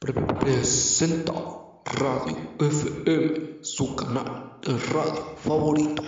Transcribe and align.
presenta 0.00 1.32
Radio 1.84 2.56
FM, 2.58 3.62
su 3.62 3.94
canal 3.94 4.58
de 4.62 4.78
radio 4.94 5.36
favorito. 5.36 6.02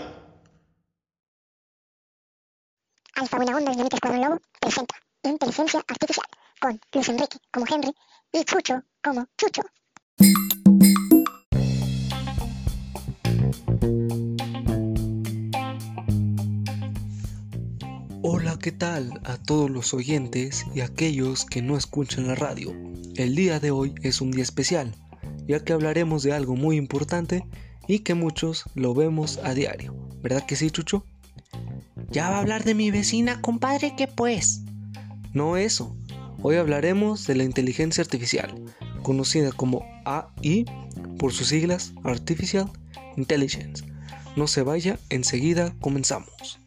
Alfa 3.17 3.37
Buena 3.37 3.57
Onda 3.59 3.71
Dinamita 3.73 3.97
Escuadrón 3.97 4.23
Lobo 4.23 4.41
presenta 4.59 4.95
Inteligencia 5.23 5.85
Artificial 5.87 6.27
con 6.59 6.81
Luis 6.95 7.09
Enrique 7.11 7.37
como 7.53 7.67
Henry 7.67 7.93
y 8.33 8.45
Chucho 8.45 8.83
como 9.03 9.27
Chucho. 9.37 9.63
¿Qué 18.63 18.71
tal 18.71 19.21
a 19.25 19.39
todos 19.39 19.69
los 19.69 19.93
oyentes 19.93 20.65
y 20.73 20.83
aquellos 20.83 21.45
que 21.45 21.63
no 21.63 21.77
escuchan 21.77 22.29
la 22.29 22.37
radio? 22.37 22.73
El 23.17 23.35
día 23.35 23.59
de 23.59 23.73
hoy 23.73 23.93
es 24.03 24.21
un 24.21 24.31
día 24.31 24.45
especial, 24.45 24.95
ya 25.49 25.65
que 25.65 25.73
hablaremos 25.73 26.23
de 26.23 26.33
algo 26.33 26.55
muy 26.55 26.77
importante 26.77 27.45
y 27.89 27.99
que 28.01 28.15
muchos 28.15 28.63
lo 28.77 28.95
vemos 28.95 29.41
a 29.43 29.53
diario. 29.55 29.97
¿Verdad 30.23 30.47
que 30.47 30.55
sí, 30.55 30.71
Chucho? 30.71 31.05
Ya 32.13 32.31
va 32.31 32.37
a 32.37 32.39
hablar 32.39 32.63
de 32.63 32.77
mi 32.77 32.93
vecina, 32.93 33.41
compadre, 33.41 33.95
¿qué 33.97 34.07
pues? 34.07 34.61
No 35.33 35.57
eso. 35.57 35.97
Hoy 36.41 36.55
hablaremos 36.55 37.27
de 37.27 37.35
la 37.35 37.43
inteligencia 37.43 38.03
artificial, 38.03 38.55
conocida 39.03 39.51
como 39.51 39.85
AI 40.05 40.67
por 41.19 41.33
sus 41.33 41.49
siglas 41.49 41.95
Artificial 42.05 42.71
Intelligence. 43.17 43.85
No 44.37 44.47
se 44.47 44.63
vaya, 44.63 45.01
enseguida 45.11 45.75
comenzamos. 45.81 46.62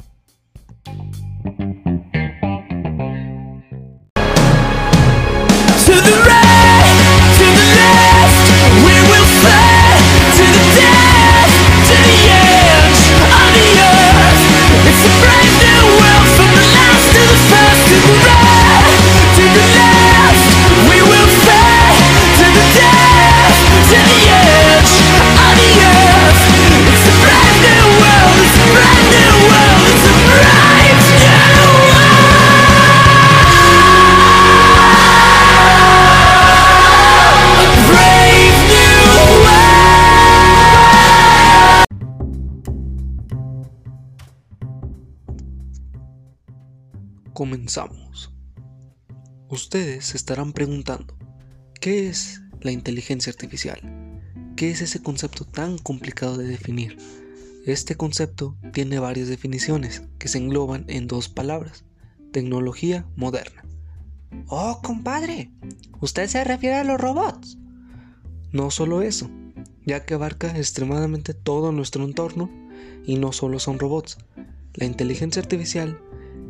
Ustedes 49.50 50.06
se 50.06 50.18
estarán 50.18 50.54
preguntando, 50.54 51.18
¿qué 51.80 52.08
es 52.08 52.42
la 52.62 52.72
inteligencia 52.72 53.32
artificial? 53.32 53.80
¿Qué 54.56 54.72
es 54.72 54.82
ese 54.82 55.02
concepto 55.02 55.46
tan 55.46 55.78
complicado 55.78 56.38
de 56.38 56.48
definir? 56.48 56.98
Este 57.66 57.96
concepto 57.96 58.58
tiene 58.74 59.00
varias 59.00 59.28
definiciones 59.28 60.04
que 60.20 60.28
se 60.28 60.38
engloban 60.38 60.86
en 60.88 61.08
dos 61.08 61.30
palabras, 61.30 61.84
tecnología 62.32 63.08
moderna. 63.16 63.66
Oh, 64.48 64.82
compadre, 64.84 65.52
¿usted 66.00 66.28
se 66.28 66.44
refiere 66.44 66.76
a 66.76 66.84
los 66.84 67.00
robots? 67.00 67.58
No 68.52 68.72
solo 68.72 69.02
eso, 69.02 69.30
ya 69.86 70.06
que 70.06 70.14
abarca 70.14 70.58
extremadamente 70.58 71.34
todo 71.34 71.72
nuestro 71.72 72.04
entorno 72.04 72.50
y 73.06 73.18
no 73.18 73.32
solo 73.32 73.60
son 73.60 73.80
robots. 73.80 74.18
La 74.74 74.86
inteligencia 74.86 75.42
artificial 75.42 76.00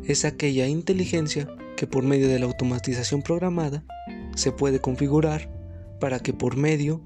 es 0.06 0.24
aquella 0.24 0.66
inteligencia 0.68 1.48
que 1.76 1.86
por 1.86 2.04
medio 2.04 2.28
de 2.28 2.38
la 2.38 2.46
automatización 2.46 3.22
programada 3.22 3.84
se 4.34 4.52
puede 4.52 4.80
configurar 4.80 5.48
para 6.00 6.20
que 6.20 6.32
por 6.32 6.56
medio 6.56 7.00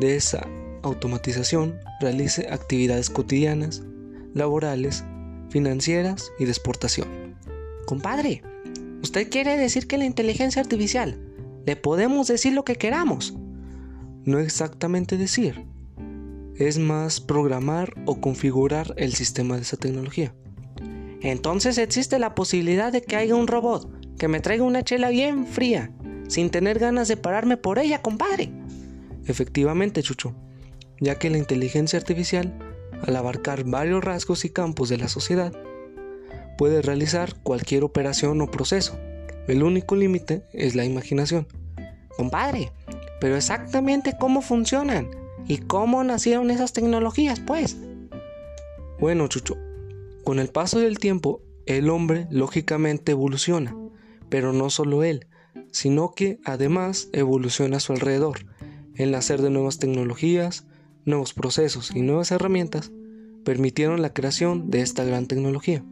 de 0.00 0.16
esa 0.16 0.46
automatización 0.82 1.78
realice 2.00 2.48
actividades 2.50 3.10
cotidianas, 3.10 3.82
laborales, 4.34 5.04
financieras 5.50 6.32
y 6.38 6.44
de 6.44 6.50
exportación. 6.50 7.36
Compadre, 7.86 8.42
¿usted 9.02 9.28
quiere 9.30 9.56
decir 9.56 9.86
que 9.86 9.98
la 9.98 10.04
inteligencia 10.04 10.62
artificial 10.62 11.18
le 11.64 11.76
podemos 11.76 12.28
decir 12.28 12.52
lo 12.52 12.64
que 12.64 12.76
queramos? 12.76 13.34
No 14.24 14.38
exactamente 14.38 15.16
decir, 15.16 15.66
es 16.56 16.78
más 16.78 17.20
programar 17.20 17.92
o 18.06 18.20
configurar 18.20 18.94
el 18.96 19.14
sistema 19.14 19.56
de 19.56 19.62
esa 19.62 19.76
tecnología. 19.76 20.34
Entonces 21.22 21.78
existe 21.78 22.18
la 22.18 22.34
posibilidad 22.34 22.92
de 22.92 23.02
que 23.02 23.16
haya 23.16 23.34
un 23.34 23.46
robot 23.46 23.90
que 24.18 24.28
me 24.28 24.40
traiga 24.40 24.64
una 24.64 24.82
chela 24.82 25.10
bien 25.10 25.46
fría, 25.46 25.92
sin 26.28 26.50
tener 26.50 26.78
ganas 26.78 27.08
de 27.08 27.16
pararme 27.16 27.56
por 27.56 27.78
ella, 27.78 28.02
compadre. 28.02 28.50
Efectivamente, 29.26 30.02
Chucho, 30.02 30.34
ya 31.00 31.18
que 31.18 31.30
la 31.30 31.38
inteligencia 31.38 31.98
artificial, 31.98 32.52
al 33.06 33.16
abarcar 33.16 33.64
varios 33.64 34.02
rasgos 34.02 34.44
y 34.44 34.50
campos 34.50 34.88
de 34.88 34.98
la 34.98 35.08
sociedad, 35.08 35.52
puede 36.56 36.82
realizar 36.82 37.34
cualquier 37.42 37.84
operación 37.84 38.40
o 38.40 38.50
proceso. 38.50 38.98
El 39.46 39.62
único 39.62 39.94
límite 39.94 40.44
es 40.52 40.74
la 40.74 40.84
imaginación. 40.84 41.46
Compadre, 42.16 42.72
pero 43.20 43.36
exactamente 43.36 44.16
cómo 44.18 44.40
funcionan 44.40 45.10
y 45.46 45.58
cómo 45.58 46.02
nacieron 46.02 46.50
esas 46.50 46.72
tecnologías, 46.72 47.40
pues. 47.40 47.76
Bueno, 48.98 49.28
Chucho, 49.28 49.56
con 50.26 50.40
el 50.40 50.48
paso 50.48 50.80
del 50.80 50.98
tiempo, 50.98 51.40
el 51.66 51.88
hombre 51.88 52.26
lógicamente 52.32 53.12
evoluciona, 53.12 53.76
pero 54.28 54.52
no 54.52 54.70
solo 54.70 55.04
él, 55.04 55.28
sino 55.70 56.14
que 56.16 56.40
además 56.44 57.10
evoluciona 57.12 57.76
a 57.76 57.80
su 57.80 57.92
alrededor, 57.92 58.44
el 58.96 59.12
nacer 59.12 59.40
de 59.40 59.50
nuevas 59.50 59.78
tecnologías, 59.78 60.66
nuevos 61.04 61.32
procesos 61.32 61.94
y 61.94 62.02
nuevas 62.02 62.32
herramientas 62.32 62.90
permitieron 63.44 64.02
la 64.02 64.12
creación 64.12 64.68
de 64.68 64.80
esta 64.80 65.04
gran 65.04 65.26
tecnología. 65.26 65.84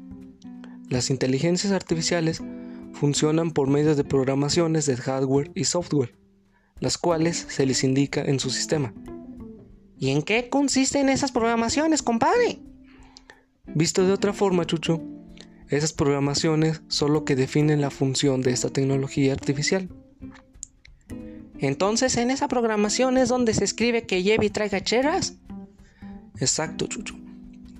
Las 0.88 1.10
inteligencias 1.10 1.72
artificiales 1.72 2.42
funcionan 2.92 3.52
por 3.52 3.68
medio 3.68 3.94
de 3.94 4.02
programaciones 4.02 4.84
de 4.86 4.96
hardware 4.96 5.52
y 5.54 5.62
software, 5.62 6.18
las 6.80 6.98
cuales 6.98 7.46
se 7.50 7.66
les 7.66 7.84
indica 7.84 8.20
en 8.20 8.40
su 8.40 8.50
sistema. 8.50 8.94
¿Y 9.96 10.10
en 10.10 10.22
qué 10.22 10.48
consisten 10.48 11.08
esas 11.08 11.30
programaciones, 11.30 12.02
compadre? 12.02 12.73
Visto 13.74 14.06
de 14.06 14.12
otra 14.12 14.32
forma, 14.32 14.64
Chucho, 14.66 15.02
esas 15.68 15.92
programaciones 15.92 16.82
son 16.88 17.12
lo 17.12 17.24
que 17.24 17.34
definen 17.34 17.80
la 17.80 17.90
función 17.90 18.40
de 18.40 18.52
esta 18.52 18.70
tecnología 18.70 19.32
artificial. 19.32 19.88
Entonces, 21.58 22.16
en 22.16 22.30
esa 22.30 22.46
programación 22.46 23.16
es 23.18 23.28
donde 23.28 23.54
se 23.54 23.64
escribe 23.64 24.06
que 24.06 24.22
lleve 24.22 24.46
y 24.46 24.50
traiga 24.50 24.82
cheras. 24.82 25.34
Exacto, 26.38 26.86
Chucho. 26.86 27.16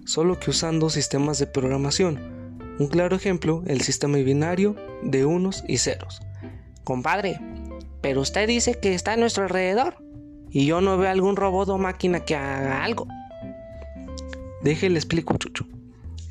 Solo 0.05 0.39
que 0.41 0.51
usando 0.51 0.91
sistemas 0.91 1.39
de 1.39 1.47
programación. 1.47 2.19
Un 2.79 2.89
claro 2.89 3.15
ejemplo, 3.15 3.63
el 3.67 3.81
sistema 3.83 4.19
binario 4.19 4.75
de 5.03 5.25
unos 5.25 5.65
y 5.69 5.79
ceros. 5.79 6.21
Compadre, 6.83 7.41
pero 8.01 8.21
usted 8.21 8.49
dice 8.49 8.75
que 8.81 8.95
está 8.95 9.13
a 9.13 9.17
nuestro 9.17 9.45
alrededor 9.45 9.97
y 10.51 10.67
yo 10.67 10.81
no 10.81 10.99
veo 10.99 11.11
algún 11.11 11.37
robot 11.37 11.69
o 11.69 11.79
máquina 11.79 12.21
que 12.21 12.35
haga 12.35 12.85
algo. 12.85 13.07
Déjele 14.63 14.97
explico, 14.97 15.37
Chucho. 15.37 15.67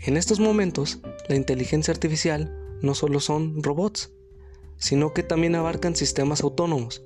En 0.06 0.18
estos 0.18 0.42
momentos, 0.42 1.00
la 1.30 1.38
inteligencia 1.38 1.94
artificial 1.94 2.54
no 2.82 2.94
solo 2.94 3.22
son 3.22 3.64
robots, 3.64 4.12
sino 4.76 5.14
que 5.14 5.24
también 5.24 5.56
abarcan 5.56 5.96
sistemas 5.96 6.42
autónomos. 6.42 7.06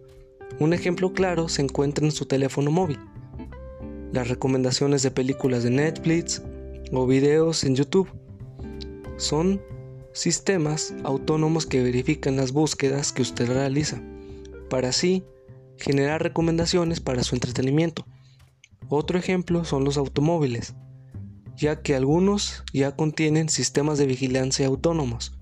Un 0.60 0.74
ejemplo 0.74 1.14
claro 1.14 1.48
se 1.48 1.62
encuentra 1.62 2.06
en 2.06 2.12
su 2.12 2.26
teléfono 2.26 2.72
móvil. 2.72 3.00
Las 4.12 4.30
recomendaciones 4.30 5.04
de 5.04 5.12
películas 5.12 5.62
de 5.62 5.70
Netflix 5.70 6.42
o 6.92 7.06
videos 7.06 7.64
en 7.66 7.76
YouTube 7.76 8.10
son 9.18 9.62
sistemas 10.12 10.96
autónomos 11.04 11.68
que 11.68 11.84
verifican 11.84 12.36
las 12.36 12.52
búsquedas 12.52 13.12
que 13.12 13.22
usted 13.22 13.48
realiza, 13.48 14.02
para 14.72 14.90
así 14.90 15.24
generar 15.78 16.24
recomendaciones 16.24 17.00
para 17.00 17.24
su 17.24 17.36
entretenimiento. 17.36 18.08
Otro 18.90 19.20
ejemplo 19.20 19.66
son 19.66 19.84
los 19.84 19.98
automóviles, 19.98 20.74
ya 21.58 21.82
que 21.82 21.96
algunos 21.96 22.64
ya 22.74 22.96
contienen 22.96 23.50
sistemas 23.50 23.98
de 23.98 24.06
vigilancia 24.06 24.68
autónomos, 24.68 25.38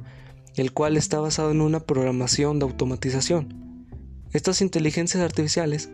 el 0.56 0.72
cual 0.72 0.98
está 0.98 1.20
basado 1.20 1.52
en 1.52 1.62
una 1.62 1.82
programación 1.82 2.58
de 2.60 2.66
automatización. 2.66 3.86
Estas 4.32 4.62
inteligencias 4.62 5.24
artificiales 5.24 5.90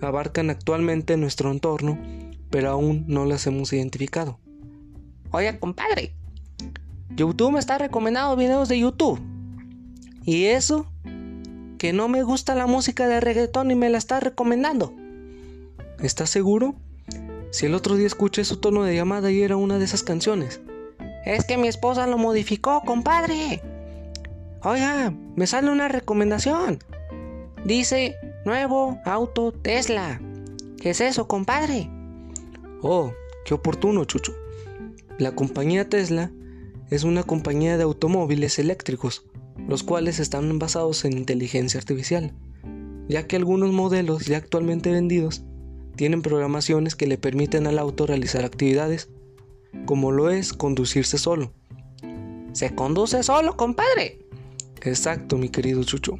abarcan 0.00 0.50
actualmente 0.50 1.16
nuestro 1.16 1.50
entorno, 1.50 1.98
pero 2.50 2.70
aún 2.70 3.04
no 3.08 3.24
las 3.24 3.46
hemos 3.46 3.72
identificado. 3.72 4.38
Oye, 5.30 5.58
compadre, 5.58 6.14
YouTube 7.16 7.52
me 7.52 7.58
está 7.58 7.78
recomendando 7.78 8.36
videos 8.36 8.68
de 8.68 8.78
YouTube. 8.78 9.20
¿Y 10.24 10.44
eso? 10.44 10.86
que 11.84 11.92
no 11.92 12.08
me 12.08 12.22
gusta 12.22 12.54
la 12.54 12.66
música 12.66 13.06
de 13.08 13.20
reggaetón 13.20 13.70
y 13.70 13.74
me 13.74 13.90
la 13.90 13.98
está 13.98 14.18
recomendando. 14.18 14.94
¿Estás 16.00 16.30
seguro? 16.30 16.76
Si 17.54 17.66
el 17.66 17.74
otro 17.76 17.94
día 17.94 18.08
escuché 18.08 18.44
su 18.44 18.56
tono 18.56 18.82
de 18.82 18.96
llamada 18.96 19.30
y 19.30 19.40
era 19.40 19.56
una 19.56 19.78
de 19.78 19.84
esas 19.84 20.02
canciones. 20.02 20.60
Es 21.24 21.44
que 21.44 21.56
mi 21.56 21.68
esposa 21.68 22.08
lo 22.08 22.18
modificó, 22.18 22.80
compadre. 22.80 23.62
Oiga, 24.64 25.14
me 25.36 25.46
sale 25.46 25.70
una 25.70 25.86
recomendación. 25.86 26.80
Dice 27.64 28.16
nuevo 28.44 28.98
auto 29.04 29.52
Tesla. 29.52 30.20
¿Qué 30.80 30.90
es 30.90 31.00
eso, 31.00 31.28
compadre? 31.28 31.88
Oh, 32.82 33.12
qué 33.44 33.54
oportuno, 33.54 34.04
Chucho. 34.04 34.34
La 35.18 35.36
compañía 35.36 35.88
Tesla 35.88 36.32
es 36.90 37.04
una 37.04 37.22
compañía 37.22 37.76
de 37.76 37.84
automóviles 37.84 38.58
eléctricos, 38.58 39.26
los 39.68 39.84
cuales 39.84 40.18
están 40.18 40.58
basados 40.58 41.04
en 41.04 41.16
inteligencia 41.16 41.78
artificial, 41.78 42.34
ya 43.08 43.28
que 43.28 43.36
algunos 43.36 43.70
modelos 43.70 44.26
ya 44.26 44.38
actualmente 44.38 44.90
vendidos 44.90 45.44
tienen 45.96 46.22
programaciones 46.22 46.94
que 46.96 47.06
le 47.06 47.18
permiten 47.18 47.66
al 47.66 47.78
auto 47.78 48.06
realizar 48.06 48.44
actividades, 48.44 49.08
como 49.86 50.12
lo 50.12 50.30
es 50.30 50.52
conducirse 50.52 51.18
solo. 51.18 51.52
¿Se 52.52 52.74
conduce 52.74 53.22
solo, 53.22 53.56
compadre? 53.56 54.18
Exacto, 54.82 55.36
mi 55.36 55.48
querido 55.48 55.82
Chucho. 55.84 56.18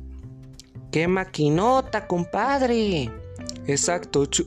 ¡Qué 0.91 1.09
maquinota, 1.09 2.06
compadre! 2.06 3.11
Exacto, 3.67 4.26
Chu 4.26 4.47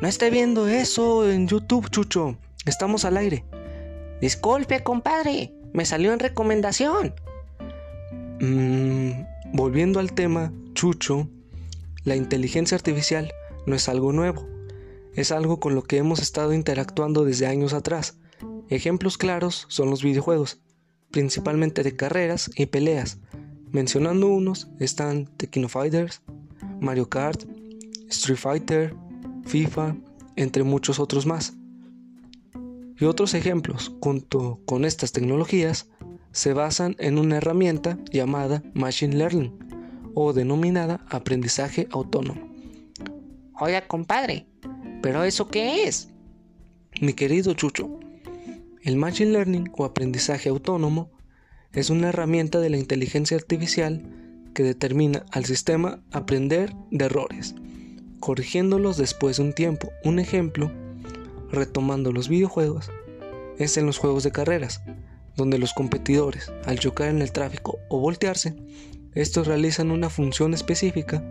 No 0.00 0.08
esté 0.08 0.30
viendo 0.30 0.66
eso 0.68 1.30
en 1.30 1.46
YouTube, 1.46 1.90
Chucho. 1.90 2.38
Estamos 2.66 3.04
al 3.04 3.16
aire. 3.16 3.44
Disculpe, 4.20 4.82
compadre. 4.82 5.52
Me 5.72 5.84
salió 5.84 6.12
en 6.12 6.18
recomendación. 6.18 7.14
Mm, 8.40 9.10
volviendo 9.52 10.00
al 10.00 10.12
tema, 10.12 10.52
Chucho, 10.74 11.28
la 12.04 12.16
inteligencia 12.16 12.76
artificial 12.76 13.32
no 13.66 13.74
es 13.74 13.88
algo 13.88 14.12
nuevo. 14.12 14.46
Es 15.14 15.32
algo 15.32 15.60
con 15.60 15.74
lo 15.74 15.82
que 15.82 15.98
hemos 15.98 16.20
estado 16.20 16.52
interactuando 16.52 17.24
desde 17.24 17.46
años 17.46 17.72
atrás. 17.72 18.18
Ejemplos 18.68 19.18
claros 19.18 19.66
son 19.68 19.90
los 19.90 20.02
videojuegos, 20.02 20.60
principalmente 21.10 21.82
de 21.82 21.96
carreras 21.96 22.50
y 22.54 22.66
peleas, 22.66 23.18
Mencionando 23.72 24.26
unos 24.26 24.68
están 24.80 25.26
Tekken 25.36 25.68
Fighters, 25.68 26.22
Mario 26.80 27.08
Kart, 27.08 27.44
Street 28.08 28.36
Fighter, 28.36 28.96
FIFA, 29.44 29.94
entre 30.34 30.64
muchos 30.64 30.98
otros 30.98 31.24
más. 31.24 31.54
Y 32.98 33.04
otros 33.04 33.32
ejemplos, 33.34 33.92
junto 34.00 34.58
con 34.66 34.84
estas 34.84 35.12
tecnologías, 35.12 35.86
se 36.32 36.52
basan 36.52 36.96
en 36.98 37.16
una 37.16 37.36
herramienta 37.36 37.96
llamada 38.12 38.64
Machine 38.74 39.16
Learning 39.16 39.56
o 40.14 40.32
denominada 40.32 41.06
aprendizaje 41.08 41.86
autónomo. 41.92 42.49
Oiga, 43.62 43.86
compadre, 43.86 44.46
¿pero 45.02 45.22
eso 45.22 45.48
qué 45.48 45.84
es? 45.84 46.08
Mi 47.02 47.12
querido 47.12 47.52
Chucho, 47.52 48.00
el 48.82 48.96
Machine 48.96 49.32
Learning 49.32 49.70
o 49.76 49.84
aprendizaje 49.84 50.48
autónomo 50.48 51.10
es 51.74 51.90
una 51.90 52.08
herramienta 52.08 52.58
de 52.60 52.70
la 52.70 52.78
inteligencia 52.78 53.36
artificial 53.36 54.02
que 54.54 54.62
determina 54.62 55.26
al 55.30 55.44
sistema 55.44 56.02
aprender 56.10 56.72
de 56.90 57.04
errores, 57.04 57.54
corrigiéndolos 58.18 58.96
después 58.96 59.36
de 59.36 59.42
un 59.42 59.52
tiempo. 59.52 59.90
Un 60.04 60.20
ejemplo, 60.20 60.72
retomando 61.50 62.12
los 62.12 62.30
videojuegos, 62.30 62.90
es 63.58 63.76
en 63.76 63.84
los 63.84 63.98
juegos 63.98 64.24
de 64.24 64.32
carreras, 64.32 64.80
donde 65.36 65.58
los 65.58 65.74
competidores, 65.74 66.50
al 66.64 66.78
chocar 66.78 67.08
en 67.10 67.20
el 67.20 67.32
tráfico 67.32 67.78
o 67.90 67.98
voltearse, 67.98 68.56
estos 69.14 69.46
realizan 69.46 69.90
una 69.90 70.08
función 70.08 70.54
específica 70.54 71.22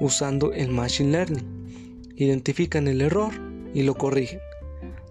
usando 0.00 0.54
el 0.54 0.70
Machine 0.70 1.12
Learning. 1.12 1.55
Identifican 2.16 2.88
el 2.88 3.00
error 3.00 3.32
y 3.74 3.82
lo 3.82 3.94
corrigen, 3.94 4.40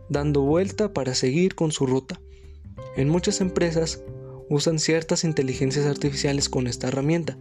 dando 0.09 0.41
vuelta 0.41 0.91
para 0.91 1.13
seguir 1.13 1.55
con 1.55 1.71
su 1.71 1.85
ruta. 1.85 2.19
En 2.97 3.09
muchas 3.09 3.41
empresas 3.41 4.03
usan 4.49 4.79
ciertas 4.79 5.23
inteligencias 5.23 5.85
artificiales 5.85 6.49
con 6.49 6.67
esta 6.67 6.87
herramienta, 6.87 7.37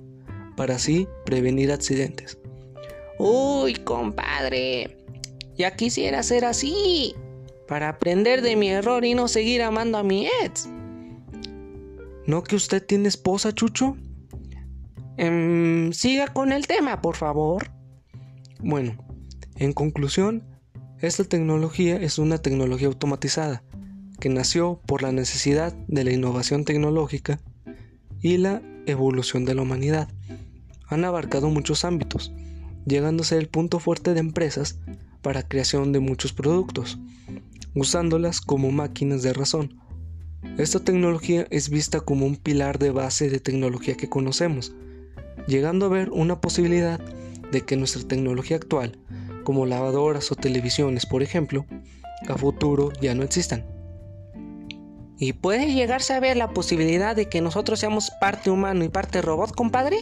para 0.57 0.77
así 0.77 1.09
prevenir 1.25 1.73
accidentes. 1.73 2.39
Uy, 3.19 3.75
compadre, 3.75 4.97
ya 5.57 5.75
quisiera 5.77 6.23
ser 6.23 6.45
así, 6.45 7.15
para 7.69 7.89
aprender 7.89 8.43
de 8.43 8.57
mi 8.57 8.69
error 8.69 9.05
y 9.05 9.15
no 9.15 9.29
seguir 9.29 9.63
amando 9.63 9.99
a 9.99 10.03
mi 10.03 10.29
ex. 10.43 10.69
¿No 12.27 12.43
que 12.43 12.57
usted 12.57 12.85
tiene 12.85 13.09
esposa, 13.09 13.53
Chucho? 13.53 13.97
Em, 15.17 15.93
siga 15.93 16.29
con 16.29 16.53
el 16.53 16.67
tema, 16.67 17.01
por 17.01 17.17
favor. 17.17 17.71
Bueno, 18.61 18.97
en 19.56 19.73
conclusión, 19.73 20.43
esta 21.01 21.25
tecnología 21.25 21.97
es 21.97 22.19
una 22.19 22.39
tecnología 22.39 22.89
automatizada 22.89 23.62
que 24.21 24.29
nació 24.29 24.81
por 24.87 25.03
la 25.03 25.12
necesidad 25.12 25.73
de 25.87 26.05
la 26.05 26.12
innovación 26.12 26.65
tecnológica 26.65 27.41
y 28.21 28.39
la 28.39 28.62
evolución 28.87 29.45
de 29.45 29.55
la 29.55 29.62
humanidad. 29.62 30.09
Han 30.89 31.05
abarcado 31.05 31.51
muchos 31.51 31.85
ámbitos, 31.85 32.33
llegando 32.87 33.23
a 33.23 33.27
ser 33.27 33.39
el 33.39 33.49
punto 33.49 33.81
fuerte 33.81 34.15
de 34.15 34.21
empresas 34.21 34.79
para 35.23 35.47
creación 35.47 35.93
de 35.93 36.01
muchos 36.01 36.33
productos, 36.33 36.99
usándolas 37.75 38.41
como 38.41 38.71
máquinas 38.71 39.23
de 39.23 39.33
razón. 39.33 39.81
Esta 40.59 40.81
tecnología 40.81 41.47
es 41.51 41.71
vista 41.71 42.01
como 42.01 42.27
un 42.27 42.37
pilar 42.37 42.79
de 42.79 42.91
base 42.91 43.31
de 43.31 43.41
tecnología 43.41 43.97
que 43.97 44.09
conocemos, 44.09 44.75
llegando 45.47 45.87
a 45.87 45.91
ver 45.91 46.11
una 46.11 46.41
posibilidad 46.41 47.01
de 47.51 47.62
que 47.62 47.77
nuestra 47.77 48.03
tecnología 48.03 48.56
actual, 48.56 48.99
como 49.44 49.67
lavadoras 49.67 50.32
o 50.32 50.35
televisiones 50.35 51.06
por 51.06 51.23
ejemplo, 51.23 51.64
a 52.29 52.37
futuro 52.37 52.93
ya 53.00 53.14
no 53.14 53.23
existan. 53.23 53.64
¿Y 55.19 55.32
puede 55.35 55.73
llegarse 55.73 56.12
a 56.12 56.20
ver 56.20 56.37
la 56.37 56.50
posibilidad 56.50 57.14
de 57.14 57.29
que 57.29 57.41
nosotros 57.41 57.79
seamos 57.79 58.11
parte 58.20 58.50
humano 58.50 58.85
y 58.85 58.88
parte 58.88 59.23
robot, 59.23 59.55
compadre? 59.55 59.99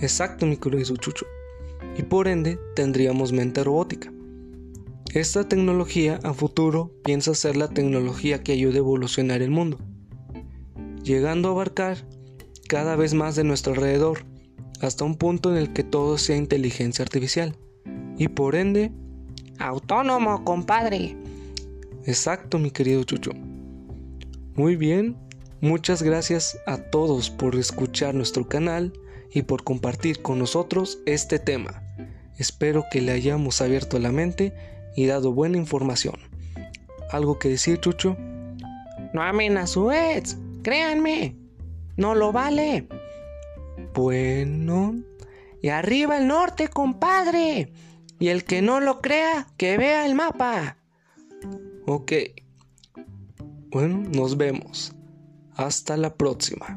Exacto, 0.00 0.44
mi 0.46 0.56
querido 0.56 0.96
Chucho. 0.96 1.26
Y 1.96 2.02
por 2.02 2.28
ende 2.28 2.58
tendríamos 2.76 3.32
mente 3.32 3.64
robótica. 3.64 4.12
Esta 5.14 5.48
tecnología 5.48 6.20
a 6.22 6.34
futuro 6.34 6.92
piensa 7.02 7.34
ser 7.34 7.56
la 7.56 7.68
tecnología 7.68 8.42
que 8.42 8.52
ayude 8.52 8.76
a 8.76 8.78
evolucionar 8.78 9.40
el 9.40 9.50
mundo, 9.50 9.78
llegando 11.02 11.48
a 11.48 11.52
abarcar 11.52 11.96
cada 12.68 12.94
vez 12.94 13.14
más 13.14 13.34
de 13.34 13.44
nuestro 13.44 13.72
alrededor, 13.72 14.26
hasta 14.82 15.04
un 15.04 15.16
punto 15.16 15.50
en 15.50 15.56
el 15.56 15.72
que 15.72 15.82
todo 15.82 16.18
sea 16.18 16.36
inteligencia 16.36 17.02
artificial. 17.02 17.56
Y 18.18 18.28
por 18.28 18.56
ende... 18.56 18.92
Autónomo, 19.58 20.44
compadre. 20.44 21.16
Exacto, 22.04 22.58
mi 22.58 22.70
querido 22.70 23.02
Chucho. 23.04 23.30
Muy 24.54 24.76
bien, 24.76 25.16
muchas 25.60 26.02
gracias 26.02 26.58
a 26.66 26.78
todos 26.78 27.30
por 27.30 27.54
escuchar 27.54 28.14
nuestro 28.14 28.48
canal 28.48 28.92
y 29.32 29.42
por 29.42 29.64
compartir 29.64 30.20
con 30.20 30.38
nosotros 30.38 30.98
este 31.06 31.38
tema. 31.38 31.82
Espero 32.38 32.84
que 32.90 33.00
le 33.00 33.12
hayamos 33.12 33.60
abierto 33.60 33.98
la 33.98 34.12
mente 34.12 34.52
y 34.96 35.06
dado 35.06 35.32
buena 35.32 35.58
información. 35.58 36.16
¿Algo 37.10 37.38
que 37.38 37.48
decir, 37.48 37.78
Chucho? 37.80 38.16
No 39.12 39.22
amen 39.22 39.56
a 39.56 39.66
su 39.66 39.90
ex, 39.90 40.36
créanme, 40.62 41.36
no 41.96 42.14
lo 42.14 42.32
vale. 42.32 42.86
Bueno. 43.94 44.94
Y 45.60 45.68
arriba 45.68 46.18
el 46.18 46.28
norte, 46.28 46.68
compadre. 46.68 47.72
Y 48.18 48.28
el 48.28 48.44
que 48.44 48.62
no 48.62 48.80
lo 48.80 49.00
crea, 49.00 49.46
que 49.56 49.76
vea 49.76 50.06
el 50.06 50.14
mapa. 50.14 50.76
Ok. 51.86 52.12
Bueno, 53.70 54.02
nos 54.12 54.36
vemos. 54.36 54.92
Hasta 55.54 55.96
la 55.96 56.14
próxima. 56.14 56.74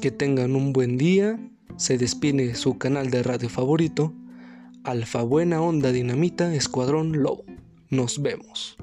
Que 0.00 0.10
tengan 0.10 0.56
un 0.56 0.72
buen 0.72 0.96
día. 0.96 1.38
Se 1.76 1.96
despide 1.96 2.54
su 2.54 2.78
canal 2.78 3.10
de 3.10 3.22
radio 3.22 3.48
favorito. 3.48 4.12
Alfa 4.84 5.22
Buena 5.22 5.60
Onda 5.60 5.92
Dinamita 5.92 6.54
Escuadrón 6.54 7.22
Lobo. 7.22 7.44
Nos 7.90 8.20
vemos. 8.22 8.76